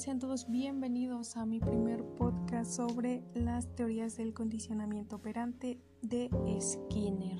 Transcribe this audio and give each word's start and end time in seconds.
sean 0.00 0.18
todos 0.18 0.48
bienvenidos 0.48 1.36
a 1.36 1.44
mi 1.44 1.60
primer 1.60 2.02
podcast 2.02 2.72
sobre 2.72 3.22
las 3.34 3.66
teorías 3.76 4.16
del 4.16 4.32
condicionamiento 4.32 5.16
operante 5.16 5.78
de 6.00 6.30
Skinner. 6.58 7.38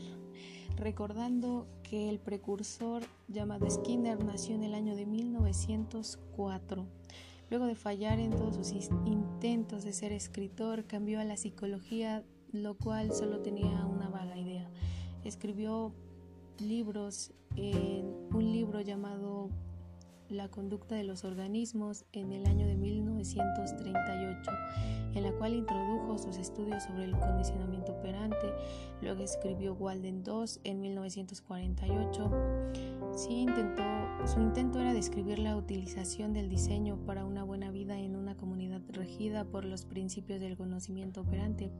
Recordando 0.76 1.67
que 1.83 2.10
el 2.10 2.19
precursor 2.19 3.03
llamado 3.28 3.71
Skinner 3.71 4.22
nació 4.22 4.56
en 4.56 4.65
el 4.65 4.74
año 4.74 4.94
de 4.94 5.06
1904. 5.06 6.87
Luego 7.49 7.65
de 7.65 7.76
fallar 7.76 8.21
en 8.21 8.33
todos 8.33 8.56
sus 8.56 8.90
intentos 9.06 9.83
de 9.83 9.95
ser 9.95 10.13
escritor, 10.13 10.85
cambió 10.85 11.19
a 11.19 11.24
la 11.24 11.38
psicología, 11.38 12.27
lo 12.53 12.77
cual 12.77 13.15
solo 13.15 13.40
tenía 13.40 13.87
una 13.87 14.11
vaga 14.11 14.37
idea. 14.37 14.69
Escribió 15.24 15.95
libros, 16.59 17.33
en 17.56 18.05
un 18.34 18.52
libro 18.52 18.83
llamado 18.83 19.48
la 20.30 20.48
conducta 20.48 20.95
de 20.95 21.05
los 21.05 21.25
organismos 21.25 22.05
en 22.12 22.33
el 22.33 22.47
año 22.47 22.66
de 22.66 22.77
1938, 22.77 24.51
en 25.15 25.23
la 25.23 25.33
cual 25.33 25.55
introdujo 25.55 26.19
sus 26.19 26.37
estudios 26.37 26.84
sobre 26.84 27.05
el 27.05 27.19
condicionamiento 27.19 27.93
operante. 27.93 28.47
Luego 29.03 29.23
escribió 29.23 29.75
Walden 29.75 30.23
II 30.27 30.61
en 30.65 30.80
1948. 30.80 32.30
Sí, 33.16 33.41
intentó, 33.41 33.83
su 34.27 34.41
intento 34.41 34.80
era 34.80 34.95
describir 34.95 35.39
la 35.39 35.56
utilización 35.56 36.33
del 36.33 36.48
diseño 36.48 36.97
para 37.06 37.25
una 37.25 37.42
buena 37.42 37.70
vida 37.70 37.98
en 37.98 38.17
una 38.17 38.37
comunidad 38.37 38.81
regida 38.91 39.45
por 39.45 39.65
los 39.65 39.84
principios 39.84 40.41
del 40.41 40.56
conocimiento 40.56 41.23
operante. 41.23 41.70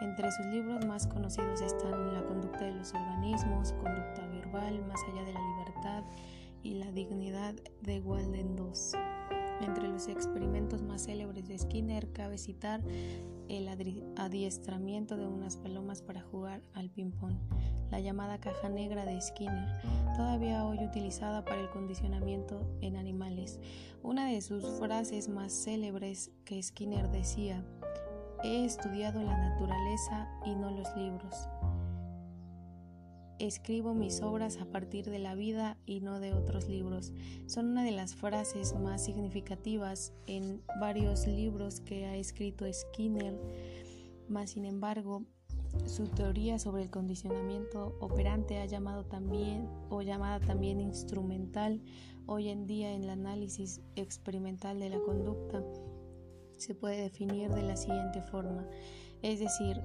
Entre 0.00 0.30
sus 0.32 0.46
libros 0.46 0.84
más 0.86 1.06
conocidos 1.06 1.60
están 1.60 2.14
La 2.14 2.22
conducta 2.24 2.64
de 2.64 2.72
los 2.72 2.92
organismos, 2.94 3.72
Conducta 3.74 4.26
verbal, 4.28 4.82
Más 4.86 5.00
allá 5.10 5.24
de 5.24 5.32
la 5.32 5.40
libertad, 5.40 6.04
y 6.62 6.74
la 6.74 6.90
dignidad 6.92 7.54
de 7.82 8.00
Walden 8.00 8.56
II. 8.56 8.98
Entre 9.60 9.88
los 9.88 10.08
experimentos 10.08 10.82
más 10.82 11.04
célebres 11.04 11.46
de 11.46 11.58
Skinner 11.58 12.10
cabe 12.12 12.38
citar 12.38 12.82
el 13.48 13.68
adiestramiento 14.16 15.16
de 15.16 15.26
unas 15.26 15.56
palomas 15.56 16.02
para 16.02 16.22
jugar 16.22 16.62
al 16.72 16.88
ping-pong, 16.88 17.34
la 17.90 18.00
llamada 18.00 18.38
caja 18.38 18.68
negra 18.68 19.04
de 19.04 19.20
Skinner, 19.20 19.68
todavía 20.16 20.64
hoy 20.64 20.78
utilizada 20.78 21.44
para 21.44 21.60
el 21.60 21.68
condicionamiento 21.70 22.64
en 22.80 22.96
animales. 22.96 23.60
Una 24.02 24.26
de 24.26 24.40
sus 24.40 24.64
frases 24.78 25.28
más 25.28 25.52
célebres 25.52 26.30
que 26.44 26.62
Skinner 26.62 27.10
decía, 27.10 27.64
he 28.42 28.64
estudiado 28.64 29.22
la 29.22 29.36
naturaleza 29.36 30.28
y 30.46 30.54
no 30.54 30.70
los 30.70 30.88
libros 30.96 31.48
escribo 33.40 33.94
mis 33.94 34.22
obras 34.22 34.58
a 34.58 34.66
partir 34.66 35.10
de 35.10 35.18
la 35.18 35.34
vida 35.34 35.76
y 35.86 36.00
no 36.00 36.20
de 36.20 36.32
otros 36.32 36.68
libros. 36.68 37.12
Son 37.46 37.66
una 37.66 37.84
de 37.84 37.90
las 37.90 38.14
frases 38.14 38.74
más 38.74 39.04
significativas 39.04 40.12
en 40.26 40.62
varios 40.78 41.26
libros 41.26 41.80
que 41.80 42.06
ha 42.06 42.16
escrito 42.16 42.64
Skinner, 42.72 43.38
mas 44.28 44.50
sin 44.50 44.64
embargo, 44.64 45.24
su 45.86 46.08
teoría 46.08 46.58
sobre 46.58 46.82
el 46.82 46.90
condicionamiento 46.90 47.96
operante 48.00 48.58
ha 48.58 48.66
llamado 48.66 49.04
también 49.04 49.68
o 49.88 50.02
llamada 50.02 50.40
también 50.40 50.80
instrumental 50.80 51.80
hoy 52.26 52.48
en 52.48 52.66
día 52.66 52.92
en 52.92 53.04
el 53.04 53.10
análisis 53.10 53.80
experimental 53.96 54.78
de 54.78 54.90
la 54.90 55.00
conducta 55.00 55.62
se 56.60 56.74
puede 56.74 57.00
definir 57.00 57.50
de 57.50 57.62
la 57.62 57.76
siguiente 57.76 58.20
forma, 58.20 58.66
es 59.22 59.40
decir, 59.40 59.80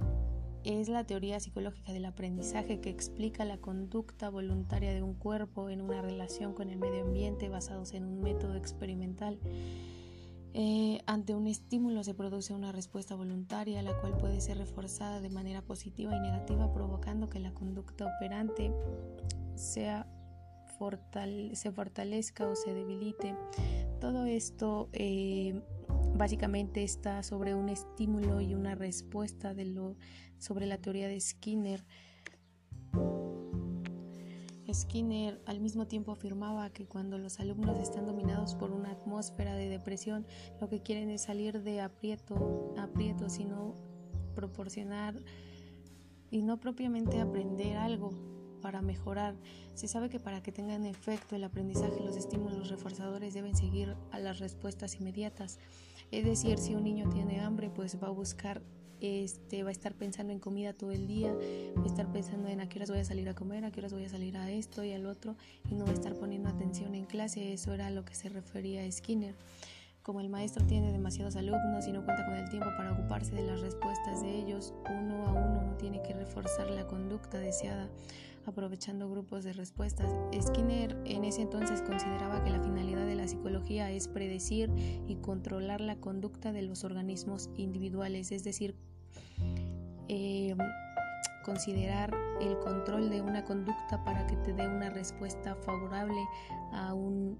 es 0.66 0.90
la 0.90 1.04
teoría 1.04 1.40
psicológica 1.40 1.94
del 1.94 2.06
aprendizaje 2.06 2.80
que 2.80 2.90
explica 2.90 3.46
la 3.46 3.58
conducta 3.58 4.30
voluntaria 4.30 4.94
de 4.94 5.04
un 5.04 5.14
cuerpo 5.14 5.70
en 5.70 5.82
una 5.82 6.02
relación 6.02 6.54
con 6.54 6.70
el 6.70 6.78
medio 6.78 7.04
ambiente 7.04 7.50
basados 7.50 7.94
en 7.94 8.04
un 8.04 8.22
método 8.22 8.56
experimental. 8.56 9.40
Eh, 10.54 11.02
ante 11.06 11.36
un 11.36 11.48
estímulo 11.48 12.04
se 12.04 12.14
produce 12.14 12.54
una 12.54 12.72
respuesta 12.72 13.14
voluntaria, 13.16 13.82
la 13.82 14.00
cual 14.00 14.18
puede 14.18 14.42
ser 14.42 14.58
reforzada 14.58 15.22
de 15.22 15.30
manera 15.30 15.62
positiva 15.62 16.16
y 16.16 16.20
negativa, 16.20 16.72
provocando 16.72 17.30
que 17.30 17.40
la 17.40 17.54
conducta 17.54 18.06
operante 18.06 18.72
sea 19.56 20.08
se 21.54 21.72
fortalezca 21.72 22.48
o 22.48 22.56
se 22.56 22.74
debilite. 22.74 23.36
Todo 24.00 24.26
esto 24.26 24.90
eh, 24.94 25.62
básicamente 26.16 26.84
está 26.84 27.24
sobre 27.24 27.56
un 27.56 27.70
estímulo 27.70 28.42
y 28.42 28.56
una 28.56 28.76
respuesta 28.76 29.54
de 29.54 29.66
lo, 29.66 29.96
sobre 30.38 30.66
la 30.66 30.78
teoría 30.78 31.08
de 31.08 31.20
Skinner. 31.20 31.86
Skinner 34.74 35.42
al 35.46 35.62
mismo 35.62 35.88
tiempo 35.88 36.12
afirmaba 36.12 36.70
que 36.70 36.86
cuando 36.86 37.18
los 37.18 37.40
alumnos 37.40 37.80
están 37.80 38.06
dominados 38.06 38.56
por 38.56 38.72
una 38.72 38.92
atmósfera 38.92 39.56
de 39.56 39.70
depresión, 39.70 40.28
lo 40.60 40.68
que 40.68 40.82
quieren 40.82 41.10
es 41.10 41.22
salir 41.22 41.62
de 41.62 41.80
aprieto, 41.80 42.74
aprieto, 42.78 43.30
sino 43.30 43.76
proporcionar 44.36 45.16
y 46.30 46.42
no 46.42 46.60
propiamente 46.60 47.22
aprender 47.22 47.78
algo 47.78 48.35
para 48.66 48.82
mejorar. 48.82 49.36
Se 49.76 49.88
sabe 49.88 50.10
que 50.10 50.20
para 50.20 50.42
que 50.42 50.52
tengan 50.52 50.88
efecto 50.88 51.36
el 51.36 51.44
aprendizaje, 51.44 52.04
los 52.04 52.18
estímulos 52.18 52.70
reforzadores 52.70 53.36
deben 53.36 53.56
seguir 53.56 53.96
a 54.12 54.18
las 54.18 54.40
respuestas 54.40 54.96
inmediatas. 54.96 55.60
Es 56.10 56.26
decir, 56.26 56.58
si 56.58 56.74
un 56.74 56.84
niño 56.84 57.08
tiene 57.10 57.42
hambre, 57.42 57.70
pues 57.70 58.02
va 58.02 58.08
a 58.08 58.10
buscar, 58.10 58.64
este, 59.02 59.62
va 59.62 59.70
a 59.70 59.72
estar 59.72 59.94
pensando 59.94 60.34
en 60.34 60.40
comida 60.40 60.74
todo 60.74 60.90
el 60.94 61.06
día, 61.06 61.32
va 61.78 61.84
a 61.84 61.86
estar 61.86 62.12
pensando 62.12 62.48
en 62.48 62.60
a 62.60 62.68
qué 62.68 62.80
horas 62.80 62.90
voy 62.90 63.02
a 63.02 63.06
salir 63.06 63.30
a 63.30 63.36
comer, 63.36 63.66
a 63.66 63.72
qué 63.72 63.82
horas 63.82 63.94
voy 63.94 64.06
a 64.06 64.10
salir 64.10 64.36
a 64.36 64.50
esto 64.50 64.84
y 64.84 64.94
al 64.94 65.06
otro, 65.06 65.36
y 65.70 65.76
no 65.76 65.86
va 65.86 65.92
a 65.92 65.94
estar 65.94 66.16
poniendo 66.16 66.50
atención 66.50 66.96
en 66.96 67.06
clase. 67.06 67.54
Eso 67.54 67.72
era 67.72 67.86
a 67.86 67.92
lo 67.92 68.04
que 68.04 68.16
se 68.16 68.30
refería 68.30 68.92
Skinner. 68.92 69.36
Como 70.02 70.22
el 70.22 70.30
maestro 70.30 70.66
tiene 70.66 70.92
demasiados 70.92 71.36
alumnos 71.36 71.88
y 71.88 71.92
no 71.92 72.04
cuenta 72.04 72.26
con 72.26 72.36
el 72.36 72.50
tiempo 72.50 72.70
para 72.78 72.94
ocuparse 72.94 73.36
de 73.36 73.44
las 73.44 73.62
respuestas 73.62 74.22
de 74.22 74.40
ellos, 74.40 74.74
uno 74.88 75.26
a 75.26 75.32
uno 75.32 75.62
no 75.64 75.78
tiene 75.78 76.02
que 76.02 76.14
reforzar 76.14 76.70
la 76.72 76.88
conducta 76.88 77.40
deseada 77.40 77.90
aprovechando 78.48 79.10
grupos 79.10 79.44
de 79.44 79.54
respuestas. 79.54 80.10
Skinner 80.40 80.98
en 81.06 81.24
ese 81.24 81.42
entonces 81.42 81.82
consideraba 81.82 82.44
que 82.44 82.50
la 82.50 82.62
finalidad 82.62 83.06
de 83.06 83.16
la 83.16 83.28
psicología 83.28 83.92
es 83.92 84.08
predecir 84.08 84.72
y 85.08 85.16
controlar 85.16 85.82
la 85.82 85.96
conducta 85.98 86.52
de 86.52 86.62
los 86.62 86.84
organismos 86.84 87.50
individuales, 87.56 88.32
es 88.32 88.44
decir, 88.44 88.76
eh, 90.08 90.56
considerar 91.44 92.14
el 92.42 92.58
control 92.60 93.10
de 93.10 93.22
una 93.22 93.44
conducta 93.44 94.04
para 94.04 94.26
que 94.28 94.36
te 94.38 94.54
dé 94.54 94.68
una 94.68 94.90
respuesta 94.90 95.56
favorable 95.56 96.22
a 96.74 96.94
un 96.94 97.40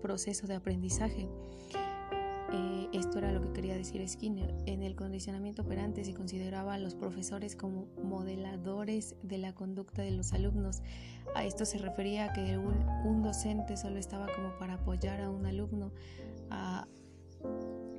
proceso 0.00 0.46
de 0.46 0.54
aprendizaje. 0.54 1.28
Eh, 2.52 2.88
esto 2.92 3.18
era 3.18 3.32
lo 3.32 3.40
que 3.40 3.52
quería 3.52 3.74
decir 3.74 4.06
Skinner. 4.06 4.54
En 4.66 4.82
el 4.82 4.94
condicionamiento 4.94 5.62
operante 5.62 6.04
se 6.04 6.12
consideraba 6.12 6.74
a 6.74 6.78
los 6.78 6.94
profesores 6.94 7.56
como 7.56 7.86
modeladores 8.02 9.16
de 9.22 9.38
la 9.38 9.54
conducta 9.54 10.02
de 10.02 10.10
los 10.10 10.34
alumnos. 10.34 10.82
A 11.34 11.46
esto 11.46 11.64
se 11.64 11.78
refería 11.78 12.26
a 12.26 12.32
que 12.34 12.58
un, 12.58 13.22
docente 13.22 13.76
solo 13.76 13.98
estaba 13.98 14.26
como 14.34 14.58
para 14.58 14.74
apoyar 14.74 15.20
a 15.22 15.30
un 15.30 15.46
alumno 15.46 15.92
a 16.50 16.86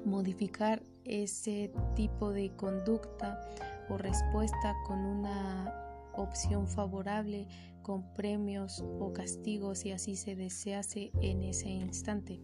modificar 0.06 0.84
ese 1.06 1.72
tipo 1.96 2.32
de 2.32 2.56
conducta 2.56 3.42
o 3.90 3.98
respuesta 3.98 4.76
con 4.86 5.00
una 5.00 5.74
opción 6.14 6.68
favorable 6.68 7.48
con 7.82 8.14
premios 8.14 8.84
o 9.00 9.12
castigos 9.14 9.80
si 9.80 9.92
así 9.92 10.16
se 10.16 10.36
desease 10.36 11.12
en 11.22 11.44
ese 11.44 11.70
instante 11.70 12.40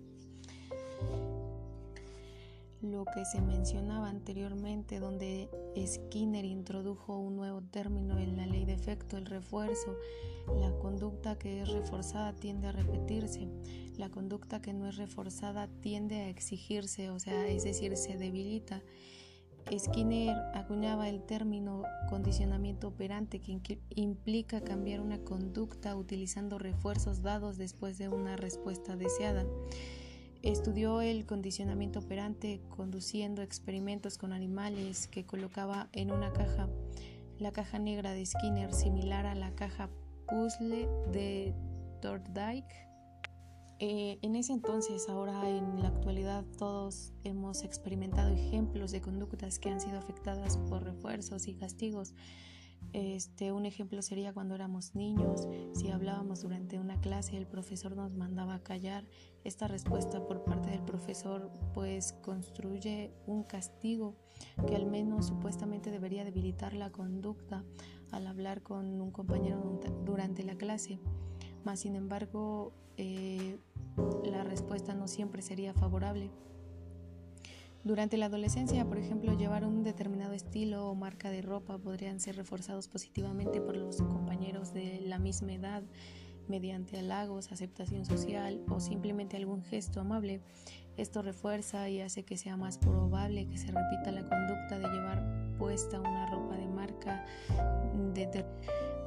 lo 2.81 3.05
que 3.05 3.25
se 3.25 3.41
mencionaba 3.41 4.09
anteriormente, 4.09 4.99
donde 4.99 5.49
Skinner 5.85 6.45
introdujo 6.45 7.17
un 7.17 7.35
nuevo 7.35 7.61
término 7.61 8.17
en 8.17 8.37
la 8.37 8.45
ley 8.45 8.65
de 8.65 8.73
efecto, 8.73 9.17
el 9.17 9.25
refuerzo. 9.25 9.95
La 10.59 10.71
conducta 10.79 11.37
que 11.37 11.61
es 11.61 11.69
reforzada 11.69 12.33
tiende 12.33 12.67
a 12.67 12.71
repetirse, 12.71 13.47
la 13.97 14.09
conducta 14.09 14.61
que 14.61 14.73
no 14.73 14.87
es 14.87 14.97
reforzada 14.97 15.67
tiende 15.81 16.21
a 16.21 16.29
exigirse, 16.29 17.09
o 17.09 17.19
sea, 17.19 17.47
es 17.47 17.63
decir, 17.63 17.95
se 17.97 18.17
debilita. 18.17 18.81
Skinner 19.77 20.35
acuñaba 20.55 21.09
el 21.09 21.21
término 21.21 21.83
condicionamiento 22.09 22.87
operante 22.87 23.39
que 23.39 23.79
implica 23.89 24.61
cambiar 24.61 25.01
una 25.01 25.19
conducta 25.19 25.95
utilizando 25.95 26.57
refuerzos 26.57 27.21
dados 27.21 27.57
después 27.57 27.97
de 27.99 28.09
una 28.09 28.35
respuesta 28.35 28.95
deseada. 28.95 29.45
Estudió 30.41 31.01
el 31.01 31.25
condicionamiento 31.25 31.99
operante 31.99 32.61
conduciendo 32.69 33.41
experimentos 33.41 34.17
con 34.17 34.31
animales 34.31 35.07
que 35.07 35.25
colocaba 35.25 35.89
en 35.91 36.11
una 36.11 36.31
caja, 36.31 36.69
la 37.37 37.51
caja 37.51 37.77
negra 37.77 38.13
de 38.13 38.25
Skinner, 38.25 38.73
similar 38.73 39.25
a 39.25 39.35
la 39.35 39.53
caja 39.55 39.89
puzzle 40.29 40.87
de 41.11 41.53
Thorndike. 42.01 42.87
Eh, 43.79 44.19
en 44.21 44.37
ese 44.37 44.53
entonces, 44.53 45.09
ahora 45.09 45.49
en 45.49 45.81
la 45.81 45.89
actualidad, 45.89 46.45
todos 46.57 47.11
hemos 47.25 47.63
experimentado 47.63 48.33
ejemplos 48.33 48.91
de 48.91 49.01
conductas 49.01 49.59
que 49.59 49.69
han 49.69 49.81
sido 49.81 49.97
afectadas 49.97 50.57
por 50.69 50.83
refuerzos 50.83 51.47
y 51.47 51.55
castigos 51.55 52.13
Este, 52.93 53.51
un 53.51 53.65
ejemplo 53.65 54.01
sería 54.01 54.33
cuando 54.33 54.55
éramos 54.55 54.95
niños, 54.95 55.47
si 55.73 55.91
hablábamos 55.91 56.41
durante 56.41 56.79
una 56.79 56.99
clase, 56.99 57.37
el 57.37 57.45
profesor 57.45 57.95
nos 57.95 58.15
mandaba 58.15 58.55
a 58.55 58.63
callar. 58.63 59.05
Esta 59.43 59.67
respuesta 59.67 60.25
por 60.25 60.43
parte 60.43 60.71
del 60.71 60.81
profesor 60.81 61.51
pues 61.73 62.13
construye 62.23 63.13
un 63.27 63.43
castigo 63.43 64.15
que 64.67 64.75
al 64.75 64.87
menos 64.87 65.27
supuestamente 65.27 65.91
debería 65.91 66.25
debilitar 66.25 66.73
la 66.73 66.91
conducta 66.91 67.63
al 68.11 68.25
hablar 68.25 68.63
con 68.63 68.99
un 68.99 69.11
compañero 69.11 69.79
durante 70.03 70.43
la 70.43 70.55
clase. 70.55 70.99
Mas 71.63 71.81
sin 71.81 71.95
embargo, 71.95 72.73
eh, 72.97 73.59
la 74.23 74.43
respuesta 74.43 74.95
no 74.95 75.07
siempre 75.07 75.41
sería 75.41 75.73
favorable. 75.73 76.31
Durante 77.83 78.17
la 78.17 78.25
adolescencia, 78.25 78.85
por 78.85 78.97
ejemplo, 78.97 79.37
llevar 79.37 79.63
un 79.63 79.83
determinado 79.83 80.33
estilo 80.33 80.89
o 80.89 80.95
marca 80.95 81.29
de 81.29 81.41
ropa 81.41 81.77
podrían 81.77 82.19
ser 82.19 82.35
reforzados 82.35 82.89
positivamente 82.89 83.61
por 83.61 83.77
los 83.77 83.97
compañeros 84.01 84.73
de 84.73 84.99
la 85.01 85.17
misma 85.17 85.53
edad 85.53 85.83
mediante 86.49 86.97
halagos, 86.97 87.51
aceptación 87.51 88.05
social 88.05 88.61
o 88.69 88.79
simplemente 88.79 89.37
algún 89.37 89.63
gesto 89.63 90.01
amable. 90.01 90.41
Esto 90.97 91.21
refuerza 91.21 91.89
y 91.89 92.01
hace 92.01 92.23
que 92.23 92.35
sea 92.35 92.57
más 92.57 92.77
probable 92.77 93.47
que 93.47 93.57
se 93.57 93.67
repita 93.67 94.11
la 94.11 94.27
conducta 94.27 94.77
de 94.77 94.87
llevar 94.89 95.55
puesta 95.57 96.01
una 96.01 96.29
ropa 96.29 96.57
de 96.57 96.67
marca. 96.67 97.25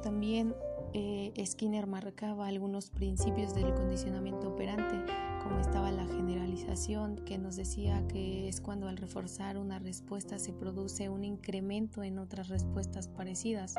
También 0.01 0.55
eh, 0.93 1.31
Skinner 1.45 1.85
marcaba 1.85 2.47
algunos 2.47 2.89
principios 2.89 3.53
del 3.53 3.73
condicionamiento 3.75 4.49
operante 4.49 5.32
como 5.43 5.59
estaba 5.59 5.91
la 5.91 6.05
generalización 6.05 7.17
que 7.17 7.37
nos 7.37 7.55
decía 7.57 8.07
que 8.07 8.47
es 8.47 8.61
cuando 8.61 8.87
al 8.87 8.97
reforzar 8.97 9.57
una 9.57 9.77
respuesta 9.77 10.39
se 10.39 10.53
produce 10.53 11.09
un 11.09 11.25
incremento 11.25 12.01
en 12.01 12.17
otras 12.17 12.47
respuestas 12.47 13.09
parecidas. 13.09 13.75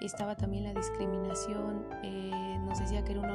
Estaba 0.00 0.34
también 0.36 0.64
la 0.64 0.74
discriminación, 0.74 1.86
eh, 2.02 2.58
nos 2.66 2.80
decía 2.80 3.04
que 3.04 3.12
era 3.12 3.20
un 3.20 3.30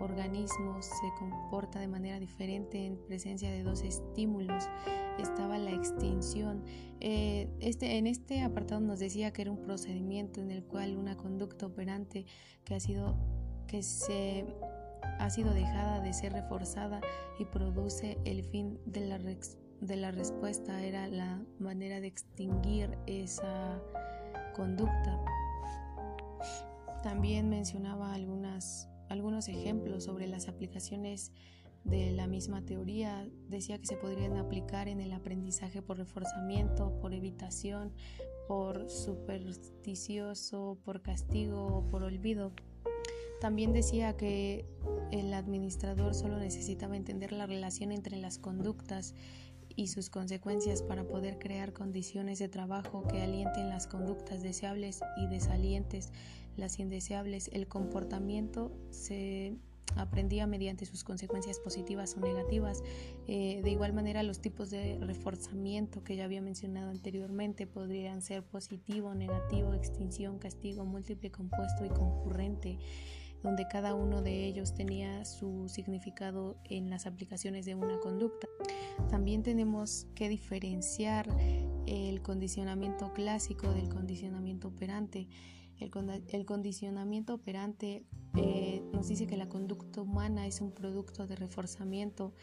organismo 0.00 0.82
se 0.82 1.12
comporta 1.18 1.78
de 1.80 1.88
manera 1.88 2.18
diferente 2.18 2.84
en 2.84 2.96
presencia 2.96 3.50
de 3.50 3.62
dos 3.62 3.82
estímulos. 3.82 4.64
Estaba 5.18 5.58
la 5.58 5.70
extinción. 5.70 6.62
Eh, 7.00 7.48
este, 7.60 7.98
en 7.98 8.06
este 8.06 8.42
apartado 8.42 8.80
nos 8.80 8.98
decía 8.98 9.32
que 9.32 9.42
era 9.42 9.50
un 9.50 9.62
procedimiento 9.62 10.40
en 10.40 10.50
el 10.50 10.64
cual 10.64 10.96
una 10.96 11.16
conducta 11.16 11.66
operante 11.66 12.26
que 12.64 12.74
ha 12.74 12.80
sido 12.80 13.16
que 13.66 13.82
se 13.82 14.44
ha 15.02 15.30
sido 15.30 15.52
dejada 15.52 16.00
de 16.00 16.12
ser 16.12 16.32
reforzada 16.32 17.00
y 17.38 17.44
produce 17.44 18.18
el 18.24 18.44
fin 18.44 18.78
de 18.86 19.00
la, 19.06 19.18
de 19.18 19.96
la 19.96 20.10
respuesta, 20.10 20.82
era 20.84 21.06
la 21.08 21.42
manera 21.58 22.00
de 22.00 22.06
extinguir 22.06 22.98
esa 23.06 23.80
conducta. 24.54 25.18
También 27.02 27.48
mencionaba 27.48 28.12
algunas, 28.12 28.88
algunos 29.08 29.48
ejemplos 29.48 30.04
sobre 30.04 30.26
las 30.26 30.48
aplicaciones 30.48 31.32
de 31.84 32.12
la 32.12 32.26
misma 32.26 32.64
teoría. 32.64 33.28
Decía 33.48 33.78
que 33.78 33.86
se 33.86 33.96
podrían 33.96 34.36
aplicar 34.36 34.88
en 34.88 35.00
el 35.00 35.12
aprendizaje 35.12 35.82
por 35.82 35.98
reforzamiento, 35.98 36.98
por 37.00 37.14
evitación, 37.14 37.92
por 38.46 38.88
supersticioso, 38.90 40.78
por 40.84 41.02
castigo 41.02 41.66
o 41.66 41.88
por 41.88 42.02
olvido. 42.02 42.52
También 43.40 43.72
decía 43.72 44.16
que 44.16 44.66
el 45.12 45.32
administrador 45.32 46.14
solo 46.14 46.38
necesitaba 46.38 46.96
entender 46.96 47.32
la 47.32 47.46
relación 47.46 47.92
entre 47.92 48.16
las 48.16 48.38
conductas 48.38 49.14
y 49.76 49.86
sus 49.88 50.10
consecuencias 50.10 50.82
para 50.82 51.06
poder 51.06 51.38
crear 51.38 51.72
condiciones 51.72 52.40
de 52.40 52.48
trabajo 52.48 53.06
que 53.06 53.22
alienten 53.22 53.68
las 53.68 53.86
conductas 53.86 54.42
deseables 54.42 55.00
y 55.16 55.28
desalientes 55.28 56.10
las 56.56 56.80
indeseables. 56.80 57.48
El 57.52 57.68
comportamiento 57.68 58.72
se 58.90 59.56
aprendía 59.96 60.46
mediante 60.46 60.84
sus 60.84 61.04
consecuencias 61.04 61.60
positivas 61.60 62.16
o 62.16 62.20
negativas. 62.20 62.82
Eh, 63.26 63.60
de 63.62 63.70
igual 63.70 63.92
manera, 63.92 64.22
los 64.22 64.40
tipos 64.40 64.70
de 64.70 64.98
reforzamiento 65.00 66.02
que 66.02 66.16
ya 66.16 66.24
había 66.24 66.42
mencionado 66.42 66.90
anteriormente 66.90 67.66
podrían 67.66 68.20
ser 68.20 68.42
positivo, 68.42 69.14
negativo, 69.14 69.74
extinción, 69.74 70.38
castigo, 70.38 70.84
múltiple, 70.84 71.30
compuesto 71.30 71.84
y 71.84 71.88
concurrente 71.88 72.78
donde 73.42 73.66
cada 73.68 73.94
uno 73.94 74.22
de 74.22 74.44
ellos 74.44 74.74
tenía 74.74 75.24
su 75.24 75.68
significado 75.68 76.56
en 76.64 76.90
las 76.90 77.06
aplicaciones 77.06 77.64
de 77.66 77.74
una 77.74 77.98
conducta. 78.00 78.48
También 79.10 79.42
tenemos 79.42 80.06
que 80.14 80.28
diferenciar 80.28 81.28
el 81.86 82.20
condicionamiento 82.22 83.12
clásico 83.12 83.72
del 83.72 83.88
condicionamiento 83.88 84.68
operante. 84.68 85.28
El, 85.78 86.44
condicionamiento 86.44 87.34
operante 87.34 88.04
eh, 88.36 88.82
nos 88.92 89.06
dice 89.06 89.28
que 89.28 89.36
la 89.36 89.48
conducta 89.48 90.02
humana 90.02 90.46
es 90.46 90.60
un 90.60 90.72
producto 90.72 91.26
de 91.26 91.36
reforzamiento. 91.36 92.34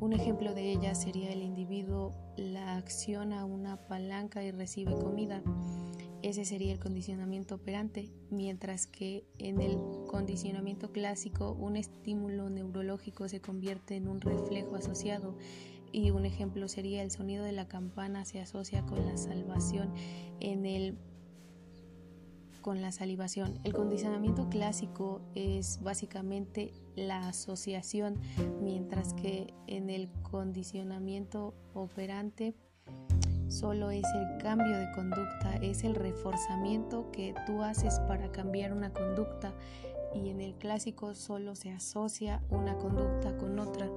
Un 0.00 0.12
ejemplo 0.12 0.54
de 0.54 0.72
ella 0.72 0.94
sería 0.94 1.32
el 1.32 1.42
individuo 1.42 2.14
la 2.36 2.76
acciona 2.76 3.44
una 3.44 3.76
palanca 3.88 4.42
y 4.42 4.52
recibe 4.52 4.94
comida. 4.94 5.42
Ese 6.28 6.44
sería 6.44 6.74
el 6.74 6.78
condicionamiento 6.78 7.54
operante, 7.54 8.10
mientras 8.28 8.86
que 8.86 9.24
en 9.38 9.62
el 9.62 9.78
condicionamiento 10.06 10.92
clásico 10.92 11.52
un 11.52 11.74
estímulo 11.74 12.50
neurológico 12.50 13.30
se 13.30 13.40
convierte 13.40 13.96
en 13.96 14.08
un 14.08 14.20
reflejo 14.20 14.76
asociado 14.76 15.38
y 15.90 16.10
un 16.10 16.26
ejemplo 16.26 16.68
sería 16.68 17.02
el 17.02 17.10
sonido 17.10 17.44
de 17.44 17.52
la 17.52 17.66
campana 17.66 18.26
se 18.26 18.42
asocia 18.42 18.84
con 18.84 19.06
la 19.06 19.16
salvación 19.16 19.94
en 20.38 20.66
el 20.66 20.98
con 22.60 22.82
la 22.82 22.92
salivación. 22.92 23.58
El 23.64 23.72
condicionamiento 23.72 24.50
clásico 24.50 25.22
es 25.34 25.82
básicamente 25.82 26.74
la 26.94 27.26
asociación, 27.26 28.20
mientras 28.60 29.14
que 29.14 29.54
en 29.66 29.88
el 29.88 30.10
condicionamiento 30.30 31.54
operante 31.72 32.54
solo 33.48 33.90
es 33.90 34.04
el 34.14 34.38
cambio 34.38 34.76
de 34.76 34.90
conducta, 34.92 35.56
es 35.62 35.84
el 35.84 35.94
reforzamiento 35.94 37.10
que 37.10 37.34
tú 37.46 37.62
haces 37.62 38.00
para 38.00 38.30
cambiar 38.30 38.72
una 38.72 38.92
conducta 38.92 39.54
y 40.14 40.30
en 40.30 40.40
el 40.40 40.54
clásico 40.54 41.14
solo 41.14 41.54
se 41.54 41.70
asocia 41.70 42.42
una 42.50 42.76
conducta 42.76 43.36
con 43.36 43.58
otra. 43.58 43.88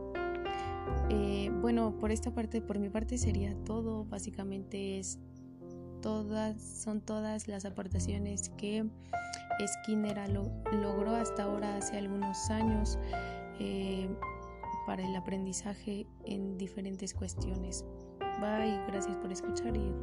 Eh, 1.09 1.51
bueno, 1.61 1.97
por 1.99 2.11
esta 2.11 2.33
parte, 2.33 2.61
por 2.61 2.79
mi 2.79 2.89
parte 2.89 3.17
sería 3.17 3.55
todo, 3.63 4.05
básicamente 4.05 4.99
es 4.99 5.19
todas, 6.01 6.61
son 6.61 7.01
todas 7.01 7.47
las 7.47 7.65
aportaciones 7.65 8.49
que 8.57 8.89
Skinner 9.67 10.17
logró 10.29 11.15
hasta 11.15 11.43
ahora 11.43 11.77
hace 11.77 11.97
algunos 11.97 12.49
años 12.49 12.97
eh, 13.59 14.09
para 14.87 15.07
el 15.07 15.15
aprendizaje 15.15 16.07
en 16.25 16.57
diferentes 16.57 17.13
cuestiones. 17.13 17.85
Bye, 18.41 18.79
gracias 18.87 19.15
por 19.17 19.31
escuchar 19.31 19.77
y 19.77 19.93